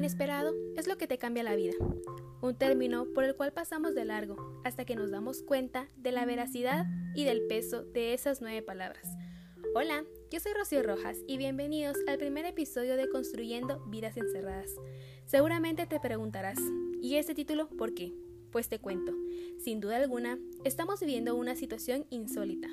inesperado 0.00 0.54
es 0.78 0.86
lo 0.86 0.96
que 0.96 1.06
te 1.06 1.18
cambia 1.18 1.42
la 1.42 1.56
vida, 1.56 1.74
un 2.40 2.56
término 2.56 3.04
por 3.12 3.24
el 3.24 3.36
cual 3.36 3.52
pasamos 3.52 3.94
de 3.94 4.06
largo 4.06 4.62
hasta 4.64 4.86
que 4.86 4.96
nos 4.96 5.10
damos 5.10 5.42
cuenta 5.42 5.90
de 5.94 6.10
la 6.10 6.24
veracidad 6.24 6.86
y 7.14 7.24
del 7.24 7.46
peso 7.48 7.82
de 7.82 8.14
esas 8.14 8.40
nueve 8.40 8.62
palabras. 8.62 9.06
Hola, 9.74 10.06
yo 10.30 10.40
soy 10.40 10.54
Rocío 10.54 10.82
Rojas 10.82 11.18
y 11.28 11.36
bienvenidos 11.36 11.98
al 12.08 12.16
primer 12.16 12.46
episodio 12.46 12.96
de 12.96 13.10
Construyendo 13.10 13.84
Vidas 13.88 14.16
Encerradas. 14.16 14.70
Seguramente 15.26 15.84
te 15.84 16.00
preguntarás, 16.00 16.58
¿y 17.02 17.16
este 17.16 17.34
título 17.34 17.68
por 17.68 17.92
qué? 17.92 18.14
Pues 18.52 18.70
te 18.70 18.78
cuento, 18.78 19.12
sin 19.58 19.80
duda 19.80 19.98
alguna, 19.98 20.38
estamos 20.64 21.00
viviendo 21.00 21.34
una 21.34 21.56
situación 21.56 22.06
insólita, 22.08 22.68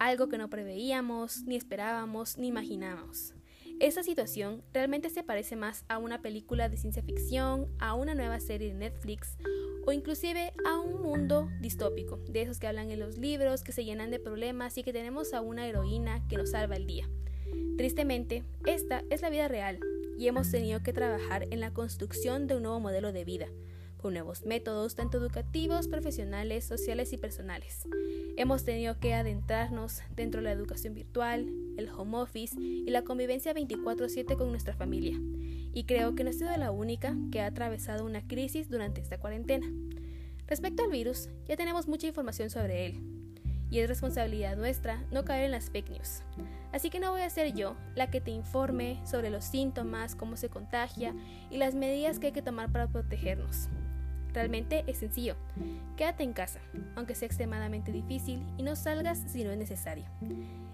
algo 0.00 0.28
que 0.28 0.38
no 0.38 0.50
preveíamos, 0.50 1.44
ni 1.44 1.54
esperábamos, 1.54 2.36
ni 2.36 2.48
imaginábamos. 2.48 3.32
Esta 3.80 4.02
situación 4.02 4.62
realmente 4.72 5.10
se 5.10 5.24
parece 5.24 5.56
más 5.56 5.84
a 5.88 5.98
una 5.98 6.22
película 6.22 6.68
de 6.68 6.76
ciencia 6.76 7.02
ficción, 7.02 7.68
a 7.78 7.94
una 7.94 8.14
nueva 8.14 8.40
serie 8.40 8.68
de 8.68 8.74
Netflix 8.74 9.36
o 9.84 9.92
inclusive 9.92 10.52
a 10.64 10.78
un 10.78 11.02
mundo 11.02 11.50
distópico, 11.60 12.18
de 12.28 12.42
esos 12.42 12.58
que 12.58 12.66
hablan 12.66 12.90
en 12.90 13.00
los 13.00 13.18
libros, 13.18 13.62
que 13.62 13.72
se 13.72 13.84
llenan 13.84 14.10
de 14.10 14.20
problemas 14.20 14.78
y 14.78 14.82
que 14.82 14.92
tenemos 14.92 15.34
a 15.34 15.40
una 15.40 15.66
heroína 15.66 16.26
que 16.28 16.36
nos 16.36 16.52
salva 16.52 16.76
el 16.76 16.86
día. 16.86 17.08
Tristemente, 17.76 18.44
esta 18.64 19.02
es 19.10 19.20
la 19.22 19.30
vida 19.30 19.48
real 19.48 19.80
y 20.16 20.28
hemos 20.28 20.50
tenido 20.50 20.82
que 20.82 20.92
trabajar 20.92 21.46
en 21.50 21.60
la 21.60 21.72
construcción 21.72 22.46
de 22.46 22.56
un 22.56 22.62
nuevo 22.62 22.80
modelo 22.80 23.12
de 23.12 23.24
vida, 23.24 23.48
con 24.04 24.12
nuevos 24.12 24.44
métodos, 24.44 24.96
tanto 24.96 25.16
educativos, 25.16 25.88
profesionales, 25.88 26.66
sociales 26.66 27.14
y 27.14 27.16
personales. 27.16 27.88
Hemos 28.36 28.62
tenido 28.62 29.00
que 29.00 29.14
adentrarnos 29.14 30.02
dentro 30.14 30.42
de 30.42 30.44
la 30.44 30.52
educación 30.52 30.92
virtual, 30.92 31.48
el 31.78 31.88
home 31.88 32.18
office 32.18 32.54
y 32.60 32.90
la 32.90 33.00
convivencia 33.00 33.54
24/7 33.54 34.36
con 34.36 34.50
nuestra 34.50 34.74
familia. 34.74 35.18
Y 35.72 35.84
creo 35.84 36.14
que 36.14 36.22
no 36.22 36.28
he 36.28 36.34
sido 36.34 36.54
la 36.58 36.70
única 36.70 37.16
que 37.32 37.40
ha 37.40 37.46
atravesado 37.46 38.04
una 38.04 38.28
crisis 38.28 38.68
durante 38.68 39.00
esta 39.00 39.18
cuarentena. 39.18 39.66
Respecto 40.46 40.82
al 40.84 40.90
virus, 40.90 41.30
ya 41.48 41.56
tenemos 41.56 41.88
mucha 41.88 42.06
información 42.06 42.50
sobre 42.50 42.84
él. 42.84 43.00
Y 43.70 43.78
es 43.78 43.88
responsabilidad 43.88 44.58
nuestra 44.58 45.02
no 45.12 45.24
caer 45.24 45.46
en 45.46 45.52
las 45.52 45.70
fake 45.70 45.88
news. 45.88 46.20
Así 46.72 46.90
que 46.90 47.00
no 47.00 47.12
voy 47.12 47.22
a 47.22 47.30
ser 47.30 47.54
yo 47.54 47.74
la 47.94 48.10
que 48.10 48.20
te 48.20 48.32
informe 48.32 49.00
sobre 49.06 49.30
los 49.30 49.46
síntomas, 49.46 50.14
cómo 50.14 50.36
se 50.36 50.50
contagia 50.50 51.14
y 51.50 51.56
las 51.56 51.74
medidas 51.74 52.18
que 52.18 52.26
hay 52.26 52.32
que 52.34 52.42
tomar 52.42 52.70
para 52.70 52.88
protegernos. 52.88 53.70
Realmente 54.34 54.82
es 54.88 54.98
sencillo. 54.98 55.36
Quédate 55.96 56.24
en 56.24 56.32
casa, 56.32 56.58
aunque 56.96 57.14
sea 57.14 57.26
extremadamente 57.26 57.92
difícil, 57.92 58.44
y 58.58 58.64
no 58.64 58.74
salgas 58.74 59.22
si 59.28 59.44
no 59.44 59.52
es 59.52 59.58
necesario. 59.58 60.04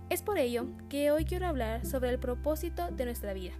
Es 0.09 0.23
por 0.23 0.39
ello 0.39 0.67
que 0.89 1.11
hoy 1.11 1.27
quiero 1.27 1.47
hablar 1.47 1.85
sobre 1.85 2.09
el 2.09 2.19
propósito 2.19 2.91
de 2.91 3.05
nuestra 3.05 3.35
vida. 3.35 3.53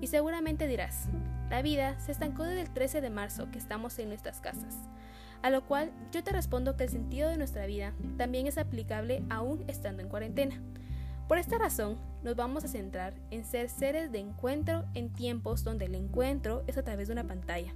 Y 0.00 0.06
seguramente 0.06 0.66
dirás, 0.66 1.08
la 1.50 1.60
vida 1.60 2.00
se 2.00 2.10
estancó 2.10 2.42
desde 2.42 2.62
el 2.62 2.70
13 2.70 3.02
de 3.02 3.10
marzo 3.10 3.50
que 3.50 3.58
estamos 3.58 3.98
en 3.98 4.08
nuestras 4.08 4.40
casas. 4.40 4.78
A 5.42 5.50
lo 5.50 5.66
cual 5.66 5.92
yo 6.10 6.24
te 6.24 6.32
respondo 6.32 6.78
que 6.78 6.84
el 6.84 6.90
sentido 6.90 7.28
de 7.28 7.36
nuestra 7.36 7.66
vida 7.66 7.92
también 8.16 8.46
es 8.46 8.56
aplicable 8.56 9.22
aún 9.28 9.62
estando 9.68 10.02
en 10.02 10.08
cuarentena. 10.08 10.58
Por 11.28 11.36
esta 11.36 11.58
razón, 11.58 11.98
nos 12.22 12.34
vamos 12.34 12.64
a 12.64 12.68
centrar 12.68 13.12
en 13.30 13.44
ser 13.44 13.68
seres 13.68 14.10
de 14.10 14.20
encuentro 14.20 14.86
en 14.94 15.12
tiempos 15.12 15.64
donde 15.64 15.84
el 15.84 15.94
encuentro 15.94 16.64
es 16.66 16.78
a 16.78 16.82
través 16.82 17.08
de 17.08 17.12
una 17.12 17.24
pantalla 17.24 17.74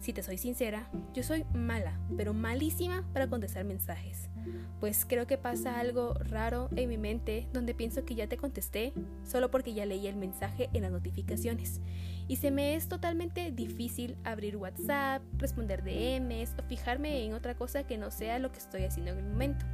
si 0.00 0.12
te 0.12 0.22
soy 0.22 0.38
sincera, 0.38 0.88
yo 1.14 1.22
soy 1.22 1.44
mala, 1.54 1.98
pero 2.16 2.34
malísima 2.34 3.04
para 3.12 3.28
contestar 3.28 3.64
mensajes. 3.64 4.28
Pues 4.80 5.04
creo 5.04 5.26
que 5.26 5.38
pasa 5.38 5.78
algo 5.78 6.14
raro 6.14 6.68
en 6.74 6.88
mi 6.88 6.98
mente 6.98 7.48
donde 7.52 7.74
pienso 7.74 8.04
que 8.04 8.16
ya 8.16 8.26
te 8.26 8.36
contesté 8.36 8.92
solo 9.24 9.50
porque 9.50 9.74
ya 9.74 9.86
leí 9.86 10.06
el 10.06 10.16
mensaje 10.16 10.68
en 10.72 10.82
las 10.82 10.90
notificaciones. 10.90 11.80
Y 12.26 12.36
se 12.36 12.50
me 12.50 12.74
es 12.74 12.88
totalmente 12.88 13.52
difícil 13.52 14.16
abrir 14.24 14.56
WhatsApp, 14.56 15.22
responder 15.36 15.82
DMs 15.84 16.54
o 16.58 16.62
fijarme 16.68 17.24
en 17.24 17.34
otra 17.34 17.54
cosa 17.54 17.84
que 17.84 17.98
no 17.98 18.10
sea 18.10 18.38
lo 18.38 18.50
que 18.50 18.58
estoy 18.58 18.84
haciendo 18.84 19.12
en 19.12 19.18
el 19.18 19.24
momento. 19.24 19.64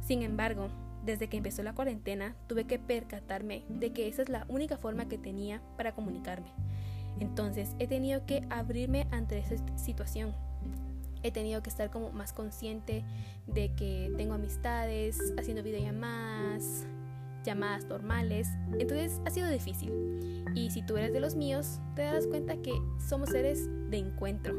Sin 0.00 0.22
embargo, 0.22 0.68
desde 1.04 1.28
que 1.28 1.36
empezó 1.36 1.62
la 1.62 1.74
cuarentena, 1.74 2.36
tuve 2.46 2.64
que 2.64 2.78
percatarme 2.78 3.64
de 3.68 3.92
que 3.92 4.08
esa 4.08 4.22
es 4.22 4.28
la 4.28 4.44
única 4.48 4.76
forma 4.76 5.08
que 5.08 5.18
tenía 5.18 5.60
para 5.76 5.92
comunicarme. 5.92 6.48
Entonces 7.20 7.74
he 7.78 7.86
tenido 7.86 8.26
que 8.26 8.46
abrirme 8.50 9.06
ante 9.10 9.38
esa 9.38 9.56
situación. 9.76 10.34
He 11.22 11.30
tenido 11.30 11.62
que 11.62 11.70
estar 11.70 11.90
como 11.90 12.12
más 12.12 12.32
consciente 12.32 13.04
de 13.46 13.74
que 13.74 14.12
tengo 14.16 14.34
amistades, 14.34 15.18
haciendo 15.38 15.62
videollamadas, 15.62 16.86
llamadas 17.44 17.86
normales. 17.86 18.48
Entonces 18.78 19.20
ha 19.24 19.30
sido 19.30 19.48
difícil. 19.48 20.44
Y 20.54 20.70
si 20.70 20.82
tú 20.82 20.96
eres 20.96 21.12
de 21.12 21.20
los 21.20 21.34
míos, 21.34 21.80
te 21.94 22.02
das 22.02 22.26
cuenta 22.26 22.56
que 22.56 22.72
somos 23.08 23.30
seres 23.30 23.68
de 23.90 23.98
encuentro. 23.98 24.54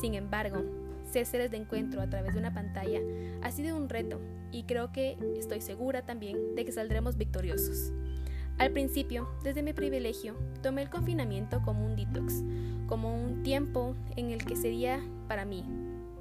Sin 0.00 0.14
embargo, 0.14 0.64
ser 1.10 1.26
seres 1.26 1.50
de 1.50 1.56
encuentro 1.58 2.00
a 2.00 2.08
través 2.08 2.34
de 2.34 2.40
una 2.40 2.52
pantalla 2.52 3.00
ha 3.42 3.50
sido 3.50 3.76
un 3.76 3.88
reto 3.88 4.20
y 4.52 4.64
creo 4.64 4.92
que 4.92 5.16
estoy 5.36 5.60
segura 5.60 6.02
también 6.04 6.54
de 6.54 6.64
que 6.64 6.72
saldremos 6.72 7.16
victoriosos. 7.16 7.92
Al 8.58 8.72
principio, 8.72 9.28
desde 9.44 9.62
mi 9.62 9.72
privilegio, 9.72 10.34
tomé 10.62 10.82
el 10.82 10.90
confinamiento 10.90 11.62
como 11.62 11.86
un 11.86 11.94
detox, 11.94 12.42
como 12.88 13.14
un 13.14 13.42
tiempo 13.42 13.94
en 14.16 14.30
el 14.30 14.44
que 14.44 14.56
sería 14.56 15.00
para 15.28 15.44
mí 15.44 15.64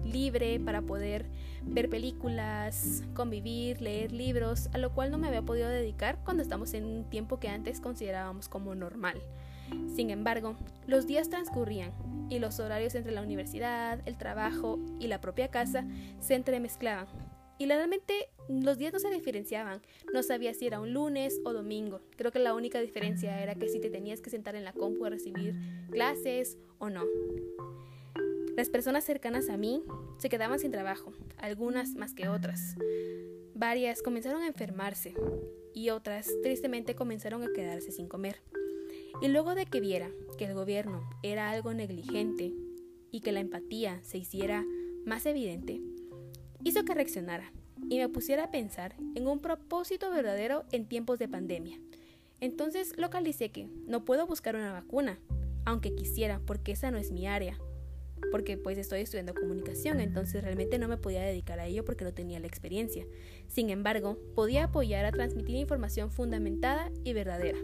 libre 0.03 0.59
para 0.59 0.81
poder 0.81 1.25
ver 1.63 1.89
películas, 1.89 3.03
convivir, 3.13 3.81
leer 3.81 4.11
libros, 4.11 4.69
a 4.73 4.77
lo 4.77 4.93
cual 4.93 5.11
no 5.11 5.17
me 5.17 5.27
había 5.27 5.41
podido 5.41 5.67
dedicar 5.67 6.19
cuando 6.23 6.43
estamos 6.43 6.73
en 6.73 6.85
un 6.85 7.03
tiempo 7.09 7.39
que 7.39 7.49
antes 7.49 7.81
considerábamos 7.81 8.47
como 8.47 8.75
normal. 8.75 9.21
Sin 9.95 10.11
embargo, 10.11 10.55
los 10.85 11.07
días 11.07 11.29
transcurrían 11.29 11.91
y 12.29 12.39
los 12.39 12.59
horarios 12.59 12.95
entre 12.95 13.11
la 13.11 13.21
universidad, 13.21 13.99
el 14.05 14.17
trabajo 14.17 14.79
y 14.99 15.07
la 15.07 15.19
propia 15.19 15.49
casa 15.49 15.85
se 16.19 16.35
entremezclaban, 16.35 17.07
y 17.59 17.65
realmente 17.65 18.29
los 18.49 18.77
días 18.77 18.93
no 18.93 18.99
se 18.99 19.09
diferenciaban. 19.09 19.81
No 20.13 20.23
sabía 20.23 20.53
si 20.53 20.67
era 20.67 20.79
un 20.79 20.93
lunes 20.93 21.39
o 21.43 21.53
domingo. 21.53 22.01
Creo 22.15 22.31
que 22.31 22.39
la 22.39 22.53
única 22.53 22.79
diferencia 22.79 23.41
era 23.41 23.55
que 23.55 23.69
si 23.69 23.79
te 23.79 23.89
tenías 23.89 24.21
que 24.21 24.29
sentar 24.29 24.55
en 24.55 24.63
la 24.63 24.73
compu 24.73 25.05
a 25.05 25.09
recibir 25.09 25.55
clases 25.89 26.57
o 26.79 26.89
no. 26.89 27.03
Las 28.55 28.69
personas 28.69 29.03
cercanas 29.03 29.49
a 29.49 29.57
mí 29.57 29.83
se 30.17 30.29
quedaban 30.29 30.59
sin 30.59 30.71
trabajo, 30.71 31.13
algunas 31.37 31.93
más 31.95 32.13
que 32.13 32.27
otras. 32.27 32.75
Varias 33.53 34.01
comenzaron 34.01 34.41
a 34.41 34.47
enfermarse 34.47 35.13
y 35.73 35.89
otras 35.91 36.27
tristemente 36.41 36.95
comenzaron 36.95 37.43
a 37.43 37.53
quedarse 37.53 37.91
sin 37.91 38.07
comer. 38.07 38.41
Y 39.21 39.27
luego 39.27 39.55
de 39.55 39.65
que 39.65 39.79
viera 39.79 40.09
que 40.37 40.45
el 40.45 40.53
gobierno 40.53 41.07
era 41.21 41.49
algo 41.49 41.73
negligente 41.73 42.53
y 43.11 43.21
que 43.21 43.31
la 43.31 43.39
empatía 43.39 43.99
se 44.03 44.17
hiciera 44.17 44.65
más 45.05 45.25
evidente, 45.25 45.81
hizo 46.63 46.83
que 46.85 46.93
reaccionara 46.93 47.51
y 47.89 47.97
me 47.97 48.09
pusiera 48.09 48.45
a 48.45 48.51
pensar 48.51 48.95
en 49.15 49.27
un 49.27 49.39
propósito 49.39 50.09
verdadero 50.11 50.65
en 50.71 50.87
tiempos 50.87 51.19
de 51.19 51.27
pandemia. 51.27 51.79
Entonces 52.39 52.93
localicé 52.97 53.49
que 53.49 53.67
no 53.87 54.05
puedo 54.05 54.27
buscar 54.27 54.55
una 54.55 54.71
vacuna, 54.71 55.19
aunque 55.65 55.95
quisiera, 55.95 56.39
porque 56.45 56.73
esa 56.73 56.91
no 56.91 56.97
es 56.97 57.11
mi 57.11 57.27
área. 57.27 57.57
Porque 58.31 58.57
pues 58.57 58.77
estoy 58.77 59.01
estudiando 59.01 59.33
comunicación, 59.33 59.99
entonces 59.99 60.43
realmente 60.43 60.79
no 60.79 60.87
me 60.87 60.97
podía 60.97 61.21
dedicar 61.21 61.59
a 61.59 61.67
ello 61.67 61.85
porque 61.85 62.03
no 62.03 62.13
tenía 62.13 62.39
la 62.39 62.47
experiencia. 62.47 63.05
Sin 63.47 63.69
embargo, 63.69 64.17
podía 64.35 64.65
apoyar 64.65 65.05
a 65.05 65.11
transmitir 65.11 65.55
información 65.55 66.11
fundamentada 66.11 66.91
y 67.03 67.13
verdadera. 67.13 67.59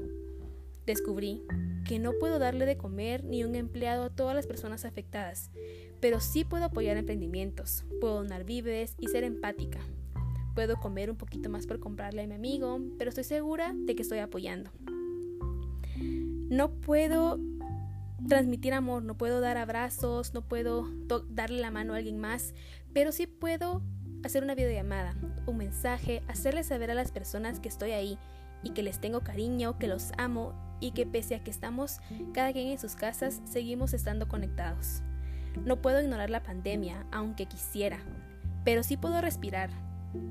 Descubrí 0.86 1.42
que 1.86 2.00
no 2.00 2.14
puedo 2.20 2.40
darle 2.40 2.66
de 2.66 2.78
comer 2.78 3.24
ni 3.24 3.44
un 3.44 3.56
empleado 3.56 4.04
a 4.06 4.10
todas 4.10 4.36
las 4.36 4.48
personas 4.48 4.86
afectadas, 4.86 5.52
pero 6.00 6.20
sí 6.20 6.44
puedo 6.44 6.66
apoyar 6.66 6.98
emprendimientos, 6.98 7.86
puedo 8.02 8.16
donar 8.16 8.44
víveres 8.44 8.96
y 9.00 9.08
ser 9.08 9.24
empática. 9.24 9.80
Puedo 10.56 10.78
comer 10.78 11.10
un 11.10 11.18
poquito 11.18 11.50
más 11.50 11.66
por 11.66 11.80
comprarle 11.80 12.24
a 12.24 12.28
mi 12.28 12.36
amigo, 12.36 12.80
pero 12.98 13.10
estoy 13.10 13.24
segura 13.24 13.74
de 13.76 13.96
que 13.96 14.02
estoy 14.02 14.20
apoyando. 14.20 14.72
No 16.50 16.72
puedo 16.72 17.40
transmitir 18.28 18.74
amor, 18.74 19.04
no 19.04 19.18
puedo 19.18 19.42
dar 19.42 19.58
abrazos, 19.58 20.34
no 20.34 20.42
puedo 20.48 20.88
darle 21.30 21.60
la 21.60 21.72
mano 21.72 21.94
a 21.94 21.98
alguien 21.98 22.20
más, 22.20 22.54
pero 22.94 23.12
sí 23.12 23.28
puedo 23.28 23.82
hacer 24.24 24.44
una 24.44 24.56
videollamada, 24.56 25.16
un 25.46 25.58
mensaje, 25.58 26.22
hacerle 26.28 26.64
saber 26.64 26.92
a 26.92 26.96
las 26.96 27.12
personas 27.12 27.60
que 27.60 27.70
estoy 27.70 27.92
ahí 27.92 28.18
y 28.64 28.72
que 28.72 28.84
les 28.84 29.00
tengo 29.00 29.22
cariño, 29.22 29.78
que 29.78 29.88
los 29.88 30.12
amo 30.18 30.54
y 30.80 30.92
que 30.92 31.06
pese 31.06 31.36
a 31.36 31.44
que 31.44 31.52
estamos 31.52 32.00
cada 32.34 32.52
quien 32.52 32.68
en 32.68 32.80
sus 32.80 32.96
casas, 32.96 33.42
seguimos 33.46 33.94
estando 33.94 34.28
conectados. 34.28 35.02
No 35.66 35.82
puedo 35.82 36.02
ignorar 36.02 36.30
la 36.30 36.44
pandemia, 36.44 37.06
aunque 37.12 37.46
quisiera, 37.46 38.00
pero 38.64 38.84
sí 38.84 38.98
puedo 38.98 39.22
respirar. 39.22 39.70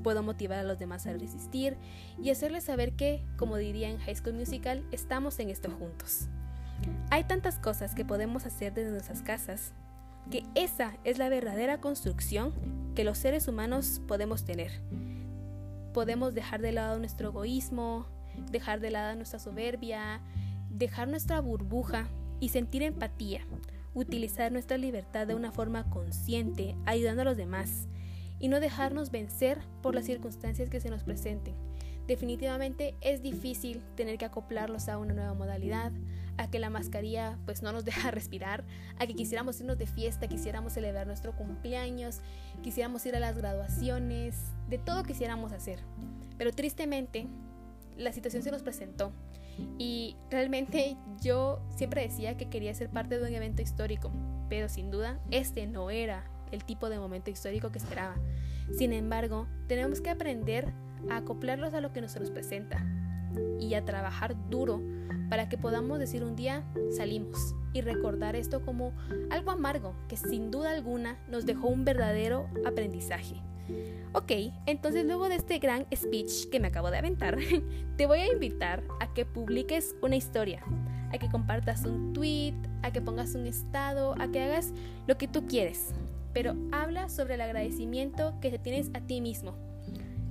Puedo 0.01 0.23
motivar 0.23 0.59
a 0.59 0.63
los 0.63 0.79
demás 0.79 1.07
a 1.07 1.13
resistir 1.13 1.75
y 2.21 2.29
hacerles 2.29 2.63
saber 2.63 2.93
que, 2.93 3.25
como 3.37 3.57
diría 3.57 3.89
en 3.89 3.97
High 3.97 4.15
School 4.15 4.35
Musical, 4.35 4.85
estamos 4.91 5.39
en 5.39 5.49
esto 5.49 5.69
juntos. 5.71 6.27
Hay 7.09 7.25
tantas 7.25 7.59
cosas 7.59 7.93
que 7.93 8.05
podemos 8.05 8.45
hacer 8.45 8.73
desde 8.73 8.91
nuestras 8.91 9.21
casas, 9.21 9.73
que 10.31 10.45
esa 10.55 10.93
es 11.03 11.17
la 11.17 11.29
verdadera 11.29 11.81
construcción 11.81 12.53
que 12.95 13.03
los 13.03 13.17
seres 13.17 13.47
humanos 13.47 14.01
podemos 14.07 14.45
tener. 14.45 14.71
Podemos 15.93 16.33
dejar 16.33 16.61
de 16.61 16.71
lado 16.71 16.97
nuestro 16.97 17.29
egoísmo, 17.29 18.07
dejar 18.51 18.79
de 18.79 18.91
lado 18.91 19.15
nuestra 19.15 19.39
soberbia, 19.39 20.21
dejar 20.69 21.07
nuestra 21.07 21.39
burbuja 21.39 22.07
y 22.39 22.49
sentir 22.49 22.83
empatía, 22.83 23.41
utilizar 23.93 24.51
nuestra 24.51 24.77
libertad 24.77 25.27
de 25.27 25.35
una 25.35 25.51
forma 25.51 25.89
consciente, 25.89 26.75
ayudando 26.85 27.21
a 27.21 27.25
los 27.25 27.37
demás, 27.37 27.87
y 28.39 28.47
no 28.49 28.59
dejarnos 28.59 29.11
vencer 29.11 29.59
por 29.81 29.95
las 29.95 30.05
circunstancias 30.05 30.69
que 30.69 30.81
se 30.81 30.89
nos 30.89 31.03
presenten. 31.03 31.55
Definitivamente 32.07 32.95
es 32.99 33.21
difícil 33.21 33.81
tener 33.95 34.17
que 34.17 34.25
acoplarlos 34.25 34.89
a 34.89 34.97
una 34.97 35.13
nueva 35.13 35.33
modalidad, 35.33 35.93
a 36.37 36.49
que 36.49 36.59
la 36.59 36.69
mascarilla 36.69 37.37
pues 37.45 37.61
no 37.61 37.71
nos 37.71 37.85
deja 37.85 38.11
respirar, 38.11 38.65
a 38.99 39.07
que 39.07 39.13
quisiéramos 39.13 39.59
irnos 39.61 39.77
de 39.77 39.87
fiesta, 39.87 40.27
quisiéramos 40.27 40.73
celebrar 40.73 41.07
nuestro 41.07 41.33
cumpleaños, 41.33 42.19
quisiéramos 42.61 43.05
ir 43.05 43.15
a 43.15 43.19
las 43.19 43.37
graduaciones, 43.37 44.35
de 44.69 44.77
todo 44.77 45.03
quisiéramos 45.03 45.53
hacer. 45.53 45.79
Pero 46.37 46.51
tristemente 46.51 47.27
la 47.97 48.11
situación 48.13 48.43
se 48.43 48.51
nos 48.51 48.63
presentó 48.63 49.11
y 49.77 50.15
realmente 50.29 50.97
yo 51.21 51.61
siempre 51.75 52.01
decía 52.01 52.37
que 52.37 52.49
quería 52.49 52.73
ser 52.73 52.89
parte 52.89 53.17
de 53.17 53.27
un 53.27 53.33
evento 53.33 53.61
histórico, 53.61 54.11
pero 54.49 54.69
sin 54.69 54.91
duda 54.91 55.19
este 55.31 55.67
no 55.67 55.89
era 55.89 56.25
el 56.51 56.63
tipo 56.63 56.89
de 56.89 56.99
momento 56.99 57.31
histórico 57.31 57.71
que 57.71 57.79
esperaba. 57.79 58.15
Sin 58.77 58.93
embargo, 58.93 59.47
tenemos 59.67 60.01
que 60.01 60.09
aprender 60.09 60.73
a 61.09 61.17
acoplarlos 61.17 61.73
a 61.73 61.81
lo 61.81 61.91
que 61.91 62.01
nos 62.01 62.13
presenta 62.31 62.85
y 63.59 63.73
a 63.73 63.83
trabajar 63.83 64.35
duro 64.49 64.81
para 65.29 65.49
que 65.49 65.57
podamos 65.57 65.99
decir 65.99 66.23
un 66.23 66.35
día 66.35 66.63
salimos 66.95 67.55
y 67.73 67.81
recordar 67.81 68.35
esto 68.35 68.63
como 68.63 68.93
algo 69.29 69.51
amargo 69.51 69.95
que 70.07 70.17
sin 70.17 70.51
duda 70.51 70.71
alguna 70.71 71.17
nos 71.29 71.45
dejó 71.45 71.67
un 71.67 71.85
verdadero 71.85 72.47
aprendizaje. 72.65 73.35
Ok, 74.13 74.31
entonces 74.65 75.05
luego 75.05 75.29
de 75.29 75.35
este 75.35 75.59
gran 75.59 75.87
speech 75.93 76.49
que 76.49 76.59
me 76.59 76.67
acabo 76.67 76.91
de 76.91 76.99
aventar, 76.99 77.37
te 77.97 78.05
voy 78.05 78.19
a 78.19 78.31
invitar 78.31 78.83
a 78.99 79.13
que 79.13 79.25
publiques 79.25 79.95
una 80.01 80.15
historia, 80.15 80.63
a 81.11 81.17
que 81.17 81.29
compartas 81.29 81.85
un 81.85 82.13
tweet, 82.13 82.55
a 82.83 82.91
que 82.91 83.01
pongas 83.01 83.35
un 83.35 83.47
estado, 83.47 84.15
a 84.19 84.31
que 84.31 84.41
hagas 84.41 84.73
lo 85.07 85.17
que 85.17 85.27
tú 85.27 85.47
quieres 85.47 85.93
pero 86.33 86.55
habla 86.71 87.09
sobre 87.09 87.35
el 87.35 87.41
agradecimiento 87.41 88.39
que 88.41 88.49
te 88.49 88.59
tienes 88.59 88.89
a 88.93 89.01
ti 89.01 89.21
mismo. 89.21 89.55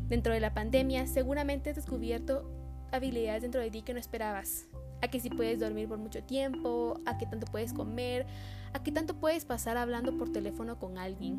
Dentro 0.09 0.35
de 0.35 0.41
la 0.41 0.53
pandemia 0.53 1.07
seguramente 1.07 1.71
has 1.71 1.77
descubierto 1.77 2.45
habilidades 2.91 3.43
dentro 3.43 3.61
de 3.61 3.71
ti 3.71 3.83
que 3.83 3.95
no 3.95 4.01
esperabas. 4.01 4.67
A 5.03 5.09
que 5.09 5.21
si 5.21 5.29
puedes 5.29 5.61
dormir 5.61 5.89
por 5.89 5.99
mucho 5.99 6.23
tiempo, 6.23 7.01
a 7.05 7.19
que 7.19 7.27
tanto 7.27 7.47
puedes 7.47 7.73
comer, 7.73 8.27
a 8.73 8.83
que 8.83 8.93
tanto 8.93 9.15
puedes 9.15 9.45
pasar 9.45 9.77
hablando 9.77 10.17
por 10.17 10.33
teléfono 10.33 10.79
con 10.79 10.97
alguien. 10.97 11.37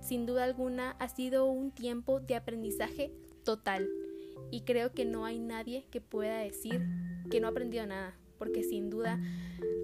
Sin 0.00 0.26
duda 0.26 0.44
alguna 0.44 0.96
ha 0.98 1.08
sido 1.08 1.44
un 1.44 1.70
tiempo 1.70 2.18
de 2.18 2.34
aprendizaje 2.34 3.12
total 3.44 3.88
y 4.50 4.62
creo 4.62 4.92
que 4.92 5.04
no 5.04 5.24
hay 5.24 5.38
nadie 5.38 5.86
que 5.90 6.00
pueda 6.00 6.38
decir 6.38 6.84
que 7.30 7.40
no 7.40 7.46
ha 7.46 7.50
aprendido 7.50 7.86
nada, 7.86 8.16
porque 8.38 8.64
sin 8.64 8.90
duda, 8.90 9.20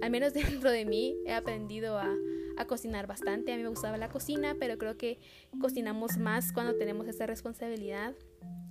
al 0.01 0.11
menos 0.11 0.33
dentro 0.33 0.71
de 0.71 0.85
mí, 0.85 1.15
he 1.25 1.33
aprendido 1.33 1.97
a 1.97 2.13
a 2.59 2.65
cocinar 2.65 3.07
bastante. 3.07 3.53
A 3.53 3.57
mí 3.57 3.63
me 3.63 3.69
gustaba 3.69 3.97
la 3.97 4.09
cocina, 4.09 4.55
pero 4.59 4.77
creo 4.77 4.97
que 4.97 5.17
cocinamos 5.59 6.17
más 6.17 6.51
cuando 6.51 6.75
tenemos 6.75 7.07
esa 7.07 7.25
responsabilidad. 7.25 8.13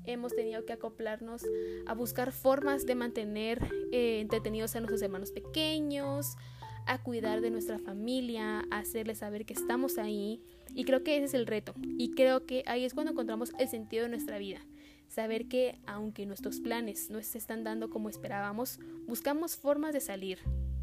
Hemos 0.09 0.35
tenido 0.35 0.65
que 0.65 0.73
acoplarnos 0.73 1.45
a 1.87 1.93
buscar 1.93 2.33
formas 2.33 2.87
de 2.87 2.95
mantener 2.95 3.63
eh, 3.93 4.21
entretenidos 4.21 4.75
a 4.75 4.81
nuestros 4.81 5.03
hermanos 5.03 5.33
pequeños, 5.33 6.39
a 6.87 7.03
cuidar 7.03 7.43
de 7.43 7.51
nuestra 7.51 7.79
familia, 7.79 8.65
a 8.71 8.79
hacerles 8.79 9.19
saber 9.19 9.45
que 9.45 9.53
estamos 9.53 9.99
ahí. 9.99 10.41
Y 10.75 10.85
creo 10.85 11.05
que 11.05 11.17
ese 11.17 11.27
es 11.27 11.35
el 11.35 11.47
reto. 11.47 11.75
Y 11.83 12.13
creo 12.13 12.47
que 12.47 12.63
ahí 12.67 12.87
es 12.87 12.95
cuando 12.95 13.13
encontramos 13.13 13.53
el 13.59 13.69
sentido 13.69 14.05
de 14.05 14.09
nuestra 14.09 14.39
vida. 14.39 14.61
Saber 15.09 15.47
que 15.47 15.79
aunque 15.87 16.25
nuestros 16.25 16.61
planes 16.61 17.11
no 17.11 17.23
se 17.23 17.37
están 17.37 17.63
dando 17.63 17.91
como 17.91 18.09
esperábamos, 18.09 18.81
buscamos 19.07 19.59
formas 19.59 19.93
de 19.93 20.01
salir, 20.01 20.39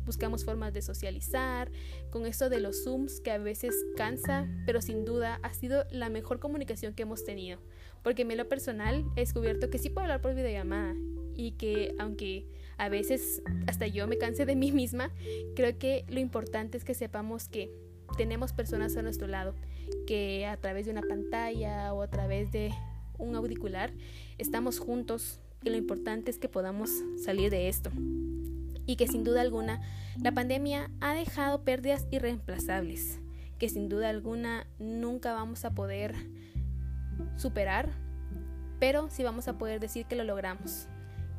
buscamos 0.06 0.46
formas 0.46 0.74
de 0.74 0.82
socializar, 0.82 1.72
con 2.10 2.26
esto 2.26 2.50
de 2.50 2.60
los 2.60 2.84
Zooms 2.84 3.20
que 3.22 3.32
a 3.32 3.38
veces 3.38 3.76
cansa, 3.96 4.48
pero 4.66 4.82
sin 4.82 5.06
duda 5.06 5.40
ha 5.44 5.54
sido 5.54 5.86
la 5.92 6.10
mejor 6.10 6.40
comunicación 6.40 6.94
que 6.94 7.04
hemos 7.04 7.24
tenido. 7.24 7.60
Porque 8.04 8.22
en 8.22 8.38
lo 8.38 8.48
personal 8.48 9.06
he 9.16 9.22
descubierto 9.22 9.70
que 9.70 9.80
sí 9.80 9.90
puedo 9.90 10.04
hablar 10.04 10.22
por 10.22 10.36
videollamada 10.36 10.96
y 11.36 11.52
que 11.52 11.96
aunque 12.00 12.48
a 12.78 12.90
veces 12.90 13.42
hasta 13.68 13.88
yo 13.88 14.08
me 14.08 14.18
canse 14.18 14.46
de 14.46 14.56
mí 14.56 14.72
misma, 14.72 15.12
creo 15.56 15.78
que 15.78 16.06
lo 16.08 16.20
importante 16.20 16.78
es 16.78 16.84
que 16.84 16.94
sepamos 16.94 17.48
que 17.48 17.72
tenemos 18.18 18.54
personas 18.54 18.96
a 18.98 19.02
nuestro 19.02 19.28
lado, 19.28 19.56
que 20.06 20.46
a 20.46 20.58
través 20.58 20.86
de 20.86 20.92
una 20.92 21.02
pantalla 21.02 21.94
o 21.94 22.02
a 22.02 22.08
través 22.08 22.52
de 22.52 22.72
un 23.18 23.36
auricular 23.36 23.92
estamos 24.38 24.80
juntos 24.80 25.40
y 25.64 25.70
lo 25.70 25.78
importante 25.78 26.30
es 26.30 26.38
que 26.38 26.50
podamos 26.50 26.90
salir 27.24 27.50
de 27.50 27.70
esto 27.70 27.92
y 28.86 28.96
que 28.96 29.08
sin 29.08 29.24
duda 29.24 29.42
alguna 29.42 29.82
la 30.22 30.32
pandemia 30.32 30.90
ha 31.02 31.14
dejado 31.14 31.64
pérdidas 31.64 32.08
irreemplazables 32.12 33.20
que 33.58 33.70
sin 33.70 33.90
duda 33.90 34.10
alguna 34.10 34.68
nunca 34.80 35.34
vamos 35.34 35.66
a 35.66 35.72
poder 35.72 36.16
superar, 37.38 37.90
pero 38.80 39.10
sí 39.10 39.24
vamos 39.24 39.48
a 39.48 39.58
poder 39.58 39.80
decir 39.80 40.06
que 40.06 40.16
lo 40.16 40.24
logramos, 40.24 40.88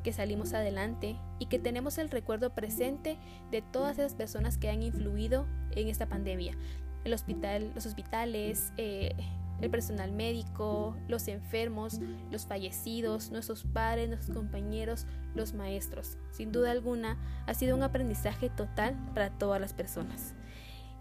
que 0.03 0.13
salimos 0.13 0.55
adelante 0.55 1.17
y 1.39 1.47
que 1.47 1.59
tenemos 1.59 1.99
el 1.99 2.09
recuerdo 2.09 2.55
presente 2.55 3.19
de 3.51 3.63
todas 3.63 3.99
esas 3.99 4.15
personas 4.15 4.57
que 4.57 4.71
han 4.71 4.83
influido 4.83 5.47
en 5.73 5.89
esta 5.89 6.07
pandemia. 6.07 6.57
El 7.05 7.13
hospital, 7.13 7.71
los 7.75 7.87
hospitales, 7.87 8.73
eh, 8.79 9.15
el 9.61 9.71
personal 9.71 10.13
médico, 10.13 10.97
los 11.09 11.29
enfermos, 11.29 12.01
los 12.31 12.47
fallecidos, 12.47 13.31
nuestros 13.31 13.65
padres, 13.65 14.09
nuestros 14.09 14.37
compañeros, 14.37 15.07
los 15.35 15.55
maestros. 15.55 16.19
Sin 16.31 16.53
duda 16.53 16.71
alguna, 16.71 17.19
ha 17.47 17.55
sido 17.55 17.77
un 17.77 17.83
aprendizaje 17.83 18.51
total 18.51 18.97
para 19.15 19.31
todas 19.31 19.61
las 19.61 19.73
personas. 19.73 20.35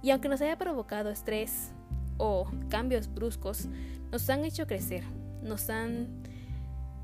Y 0.01 0.11
aunque 0.11 0.29
nos 0.29 0.41
haya 0.41 0.57
provocado 0.57 1.09
estrés 1.09 1.71
o 2.17 2.49
cambios 2.69 3.13
bruscos, 3.13 3.67
nos 4.11 4.29
han 4.29 4.45
hecho 4.45 4.67
crecer, 4.67 5.03
nos 5.41 5.69
han 5.69 6.07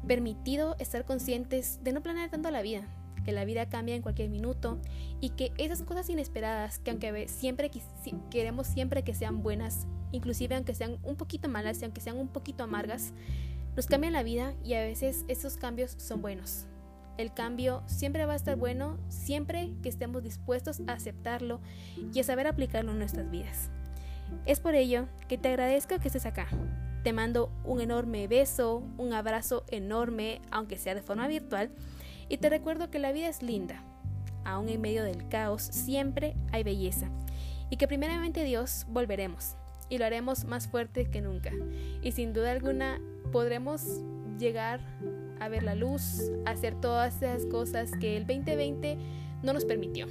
permitido 0.08 0.76
estar 0.80 1.06
conscientes 1.06 1.80
de 1.84 1.94
no 1.94 2.02
planear 2.02 2.30
tanto 2.30 2.50
la 2.52 2.62
vida, 2.62 2.84
que 3.24 3.32
la 3.32 3.46
vida 3.46 3.68
cambia 3.70 3.96
en 3.96 4.02
cualquier 4.02 4.30
minuto 4.30 4.80
y 5.20 5.30
que 5.30 5.52
esas 5.58 5.82
cosas 5.84 6.10
inesperadas 6.10 6.80
que 6.80 6.92
aunque 6.92 7.28
siempre 7.28 7.72
queremos 8.30 8.68
siempre 8.68 9.04
que 9.04 9.14
sean 9.14 9.44
buenas 9.44 9.88
inclusive 10.12 10.56
aunque 10.56 10.76
sean 10.76 10.98
un 11.04 11.16
poquito 11.16 11.50
malas 11.50 11.82
y 11.82 11.86
aunque 11.86 12.02
sean 12.02 12.18
un 12.18 12.28
poquito 12.28 12.64
amargas, 12.64 13.14
nos 13.76 13.88
cambian 13.88 14.14
la 14.14 14.24
vida 14.24 14.54
y 14.64 14.74
a 14.74 14.82
veces 14.82 15.26
esos 15.28 15.58
cambios 15.58 15.96
son 15.98 16.22
buenos. 16.22 16.66
El 17.18 17.34
cambio 17.34 17.84
siempre 17.86 18.26
va 18.26 18.34
a 18.34 18.38
estar 18.38 18.56
bueno 18.56 18.98
siempre 19.10 19.74
que 19.82 19.90
estemos 19.90 20.24
dispuestos 20.24 20.82
a 20.88 20.94
aceptarlo 20.94 21.62
y 22.14 22.20
a 22.20 22.24
saber 22.24 22.48
aplicarlo 22.48 22.92
en 22.92 23.00
nuestras 23.00 23.30
vidas. 23.30 23.70
Es 24.46 24.60
por 24.60 24.76
ello 24.76 25.08
que 25.28 25.38
te 25.38 25.50
agradezco 25.50 26.00
que 26.00 26.08
estés 26.08 26.26
acá. 26.26 26.48
Te 27.04 27.14
mando 27.14 27.52
un 27.64 27.82
enorme 27.82 28.28
beso, 28.28 28.84
un 28.98 29.14
abrazo 29.14 29.66
enorme, 29.70 30.42
aunque 30.52 30.78
sea 30.78 30.96
de 30.96 31.02
forma 31.02 31.28
virtual, 31.28 31.72
y 32.32 32.38
te 32.38 32.50
recuerdo 32.50 32.90
que 32.90 32.98
la 32.98 33.12
vida 33.12 33.28
es 33.28 33.44
linda. 33.44 33.84
Aún 34.46 34.70
en 34.70 34.80
medio 34.80 35.04
del 35.04 35.28
caos 35.28 35.64
siempre 35.64 36.34
hay 36.54 36.64
belleza 36.64 37.10
y 37.70 37.76
que 37.76 37.90
primeramente 37.90 38.46
Dios 38.46 38.86
volveremos 38.88 39.58
y 39.90 39.98
lo 39.98 40.06
haremos 40.06 40.46
más 40.46 40.70
fuerte 40.70 41.10
que 41.10 41.20
nunca. 41.20 41.52
Y 42.02 42.14
sin 42.14 42.32
duda 42.32 42.52
alguna 42.52 43.02
podremos 43.34 43.84
llegar 44.40 44.80
a 45.42 45.50
ver 45.50 45.64
la 45.64 45.76
luz, 45.76 46.22
a 46.46 46.52
hacer 46.52 46.74
todas 46.80 47.18
esas 47.18 47.46
cosas 47.48 47.92
que 48.00 48.16
el 48.16 48.26
2020 48.26 48.98
no 49.44 49.52
nos 49.52 49.66
permitió, 49.66 50.08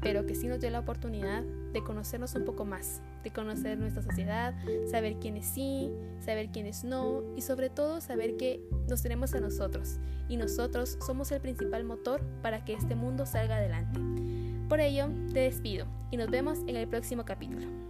pero 0.00 0.24
que 0.24 0.34
sí 0.34 0.46
nos 0.46 0.60
dio 0.60 0.70
la 0.70 0.80
oportunidad 0.80 1.42
de 1.42 1.84
conocernos 1.84 2.34
un 2.36 2.46
poco 2.46 2.64
más, 2.64 3.02
de 3.22 3.30
conocer 3.30 3.78
nuestra 3.78 4.02
sociedad, 4.02 4.54
saber 4.90 5.16
quiénes 5.20 5.46
sí, 5.46 5.90
saber 6.20 6.50
quiénes 6.50 6.84
no 6.84 7.22
y 7.36 7.42
sobre 7.42 7.70
todo 7.70 8.00
saber 8.00 8.36
que 8.36 8.60
nos 8.88 9.02
tenemos 9.02 9.34
a 9.34 9.40
nosotros 9.40 9.98
y 10.28 10.36
nosotros 10.36 10.98
somos 11.04 11.32
el 11.32 11.40
principal 11.40 11.84
motor 11.84 12.22
para 12.42 12.64
que 12.64 12.74
este 12.74 12.94
mundo 12.94 13.26
salga 13.26 13.56
adelante. 13.56 14.00
Por 14.68 14.80
ello, 14.80 15.08
te 15.32 15.40
despido 15.40 15.86
y 16.10 16.16
nos 16.16 16.30
vemos 16.30 16.60
en 16.66 16.76
el 16.76 16.86
próximo 16.86 17.24
capítulo. 17.24 17.89